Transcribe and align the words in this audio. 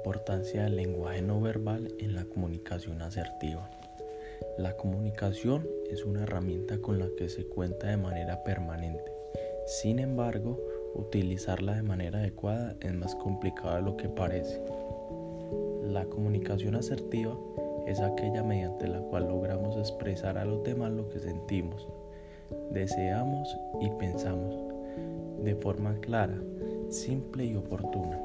Importancia 0.00 0.64
del 0.64 0.76
lenguaje 0.76 1.22
no 1.22 1.40
verbal 1.40 1.94
en 1.98 2.14
la 2.14 2.24
comunicación 2.24 3.00
asertiva. 3.02 3.70
La 4.58 4.76
comunicación 4.76 5.66
es 5.90 6.04
una 6.04 6.24
herramienta 6.24 6.78
con 6.78 6.98
la 6.98 7.08
que 7.16 7.28
se 7.28 7.46
cuenta 7.46 7.86
de 7.86 7.96
manera 7.96 8.42
permanente. 8.42 9.12
Sin 9.66 9.98
embargo, 9.98 10.58
utilizarla 10.94 11.76
de 11.76 11.82
manera 11.82 12.18
adecuada 12.18 12.76
es 12.80 12.92
más 12.94 13.14
complicado 13.14 13.76
de 13.76 13.82
lo 13.82 13.96
que 13.96 14.08
parece. 14.08 14.60
La 15.84 16.04
comunicación 16.06 16.74
asertiva 16.74 17.38
es 17.86 18.00
aquella 18.00 18.42
mediante 18.42 18.88
la 18.88 19.00
cual 19.00 19.28
logramos 19.28 19.76
expresar 19.76 20.38
a 20.38 20.44
los 20.44 20.62
demás 20.64 20.92
lo 20.92 21.08
que 21.08 21.20
sentimos, 21.20 21.88
deseamos 22.70 23.56
y 23.80 23.90
pensamos 23.90 24.56
de 25.42 25.54
forma 25.54 25.98
clara, 26.00 26.38
simple 26.90 27.44
y 27.44 27.54
oportuna. 27.54 28.20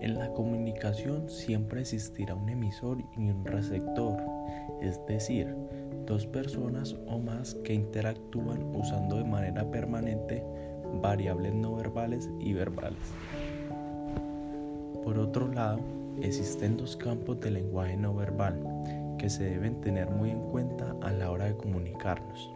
En 0.00 0.14
la 0.14 0.32
comunicación 0.32 1.28
siempre 1.28 1.80
existirá 1.80 2.34
un 2.34 2.48
emisor 2.48 2.98
y 3.16 3.30
un 3.30 3.44
receptor, 3.44 4.16
es 4.80 5.00
decir, 5.06 5.54
dos 6.06 6.26
personas 6.26 6.96
o 7.06 7.18
más 7.18 7.54
que 7.64 7.74
interactúan 7.74 8.74
usando 8.74 9.16
de 9.16 9.24
manera 9.24 9.68
permanente 9.70 10.44
variables 11.02 11.54
no 11.54 11.76
verbales 11.76 12.30
y 12.38 12.52
verbales. 12.52 12.98
Por 15.04 15.18
otro 15.18 15.48
lado, 15.48 15.80
existen 16.22 16.76
dos 16.76 16.96
campos 16.96 17.40
de 17.40 17.50
lenguaje 17.50 17.96
no 17.96 18.14
verbal 18.14 18.60
que 19.18 19.28
se 19.28 19.44
deben 19.44 19.80
tener 19.80 20.08
muy 20.10 20.30
en 20.30 20.40
cuenta 20.50 20.94
a 21.02 21.12
la 21.12 21.30
hora 21.30 21.46
de 21.46 21.56
comunicarnos. 21.56 22.50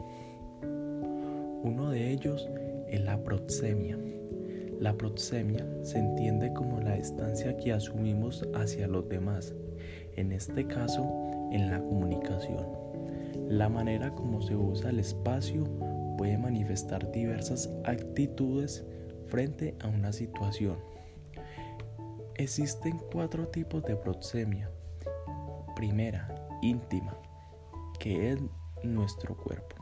Uno 1.65 1.91
de 1.91 2.11
ellos 2.11 2.49
es 2.89 3.01
la 3.01 3.23
proxemia, 3.23 3.99
la 4.83 4.95
proxemia 4.95 5.65
se 5.85 5.99
entiende 5.99 6.53
como 6.53 6.81
la 6.81 6.97
distancia 6.97 7.57
que 7.57 7.73
asumimos 7.73 8.45
hacia 8.53 8.89
los 8.89 9.09
demás, 9.09 9.55
en 10.17 10.33
este 10.33 10.67
caso 10.67 11.09
en 11.53 11.71
la 11.71 11.79
comunicación. 11.79 12.67
La 13.49 13.69
manera 13.69 14.13
como 14.13 14.43
se 14.43 14.57
usa 14.57 14.91
el 14.91 14.99
espacio 14.99 15.63
puede 16.19 16.37
manifestar 16.37 17.13
diversas 17.13 17.71
actitudes 17.85 18.85
frente 19.29 19.77
a 19.85 19.87
una 19.87 20.13
situación. 20.13 20.79
Existen 22.35 23.01
cuatro 23.13 23.47
tipos 23.47 23.85
de 23.85 23.95
proxemia. 23.95 24.69
Primera, 25.77 26.29
íntima, 26.61 27.17
que 28.01 28.33
es 28.33 28.41
nuestro 28.83 29.37
cuerpo. 29.37 29.77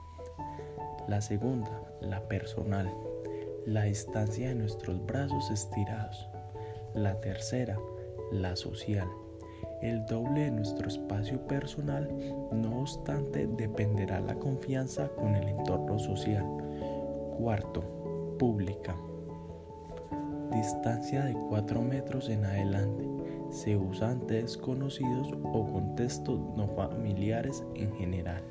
La 1.09 1.23
segunda, 1.23 1.91
la 2.03 2.29
personal, 2.29 2.93
la 3.67 3.85
distancia 3.85 4.49
de 4.49 4.55
nuestros 4.55 5.05
brazos 5.05 5.51
estirados. 5.51 6.29
La 6.95 7.21
tercera, 7.21 7.79
la 8.33 8.57
social. 8.57 9.09
El 9.83 10.05
doble 10.07 10.43
de 10.43 10.51
nuestro 10.51 10.89
espacio 10.89 11.47
personal, 11.47 12.09
no 12.53 12.81
obstante, 12.81 13.47
dependerá 13.47 14.21
la 14.21 14.35
confianza 14.35 15.09
con 15.17 15.35
el 15.35 15.49
entorno 15.49 15.99
social. 15.99 16.45
Cuarto, 17.39 17.83
pública. 18.39 18.97
Distancia 20.53 21.25
de 21.25 21.35
4 21.49 21.81
metros 21.83 22.29
en 22.29 22.45
adelante. 22.45 23.09
Se 23.51 23.77
usa 23.77 24.11
ante 24.11 24.43
desconocidos 24.43 25.33
o 25.53 25.67
contextos 25.67 26.41
no 26.57 26.67
familiares 26.69 27.65
en 27.75 27.93
general. 27.97 28.43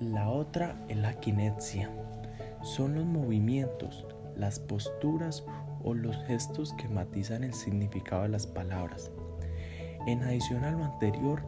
La 0.00 0.28
otra 0.28 0.84
es 0.88 0.96
la 0.98 1.14
kinexia 1.14 1.90
son 2.66 2.96
los 2.96 3.06
movimientos, 3.06 4.04
las 4.36 4.58
posturas 4.58 5.44
o 5.84 5.94
los 5.94 6.16
gestos 6.24 6.72
que 6.74 6.88
matizan 6.88 7.44
el 7.44 7.54
significado 7.54 8.22
de 8.22 8.28
las 8.28 8.46
palabras. 8.46 9.12
En 10.06 10.22
adición 10.24 10.64
a 10.64 10.72
lo 10.72 10.84
anterior, 10.84 11.42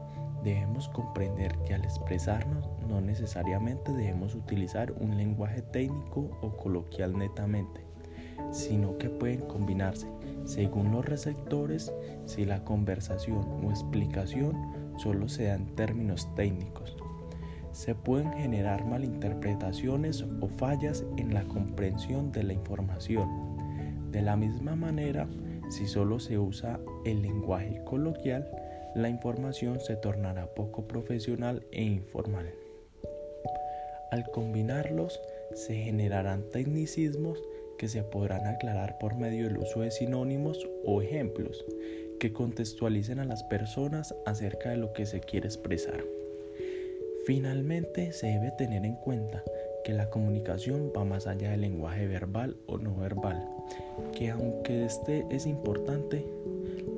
debemos 0.44 0.88
comprender 0.88 1.58
que 1.66 1.74
al 1.74 1.84
expresarnos 1.84 2.68
no 2.88 3.00
necesariamente 3.00 3.92
debemos 3.92 4.36
utilizar 4.36 4.92
un 4.92 5.16
lenguaje 5.16 5.62
técnico 5.62 6.30
o 6.40 6.56
coloquial 6.56 7.18
netamente, 7.18 7.84
sino 8.52 8.96
que 8.96 9.10
pueden 9.10 9.40
combinarse 9.40 10.06
según 10.44 10.92
los 10.92 11.04
receptores 11.04 11.92
si 12.26 12.44
la 12.44 12.64
conversación 12.64 13.44
o 13.64 13.70
explicación 13.70 14.56
solo 14.96 15.28
se 15.28 15.46
da 15.46 15.54
en 15.54 15.74
términos 15.74 16.32
técnicos 16.36 16.96
se 17.78 17.94
pueden 17.94 18.32
generar 18.32 18.84
malinterpretaciones 18.84 20.24
o 20.40 20.48
fallas 20.48 21.04
en 21.16 21.32
la 21.32 21.44
comprensión 21.44 22.32
de 22.32 22.42
la 22.42 22.52
información. 22.52 23.28
De 24.10 24.20
la 24.20 24.36
misma 24.36 24.74
manera, 24.74 25.28
si 25.70 25.86
solo 25.86 26.18
se 26.18 26.38
usa 26.38 26.80
el 27.04 27.22
lenguaje 27.22 27.80
coloquial, 27.84 28.50
la 28.96 29.08
información 29.08 29.78
se 29.78 29.94
tornará 29.94 30.52
poco 30.56 30.88
profesional 30.88 31.64
e 31.70 31.84
informal. 31.84 32.52
Al 34.10 34.28
combinarlos, 34.32 35.20
se 35.54 35.76
generarán 35.76 36.50
tecnicismos 36.50 37.40
que 37.78 37.86
se 37.86 38.02
podrán 38.02 38.44
aclarar 38.48 38.98
por 38.98 39.14
medio 39.14 39.44
del 39.44 39.58
uso 39.58 39.82
de 39.82 39.92
sinónimos 39.92 40.68
o 40.84 41.00
ejemplos 41.00 41.64
que 42.18 42.32
contextualicen 42.32 43.20
a 43.20 43.24
las 43.24 43.44
personas 43.44 44.16
acerca 44.26 44.70
de 44.70 44.78
lo 44.78 44.92
que 44.92 45.06
se 45.06 45.20
quiere 45.20 45.46
expresar. 45.46 46.02
Finalmente, 47.28 48.10
se 48.12 48.28
debe 48.28 48.52
tener 48.52 48.86
en 48.86 48.94
cuenta 48.94 49.44
que 49.84 49.92
la 49.92 50.08
comunicación 50.08 50.90
va 50.96 51.04
más 51.04 51.26
allá 51.26 51.50
del 51.50 51.60
lenguaje 51.60 52.06
verbal 52.06 52.56
o 52.66 52.78
no 52.78 52.96
verbal, 52.96 53.46
que 54.12 54.30
aunque 54.30 54.86
este 54.86 55.26
es 55.28 55.44
importante, 55.44 56.24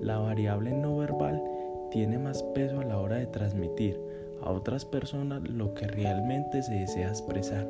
la 0.00 0.18
variable 0.18 0.70
no 0.70 0.98
verbal 0.98 1.42
tiene 1.90 2.16
más 2.16 2.44
peso 2.54 2.78
a 2.78 2.84
la 2.84 3.00
hora 3.00 3.16
de 3.16 3.26
transmitir 3.26 3.98
a 4.40 4.52
otras 4.52 4.84
personas 4.84 5.42
lo 5.50 5.74
que 5.74 5.88
realmente 5.88 6.62
se 6.62 6.74
desea 6.74 7.08
expresar. 7.08 7.66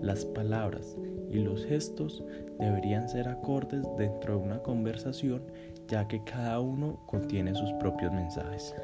Las 0.00 0.24
palabras 0.24 0.96
y 1.30 1.40
los 1.40 1.66
gestos 1.66 2.24
deberían 2.58 3.06
ser 3.10 3.28
acordes 3.28 3.86
dentro 3.98 4.38
de 4.38 4.44
una 4.44 4.62
conversación 4.62 5.42
ya 5.88 6.08
que 6.08 6.24
cada 6.24 6.58
uno 6.58 7.00
contiene 7.04 7.54
sus 7.54 7.70
propios 7.74 8.14
mensajes. 8.14 8.74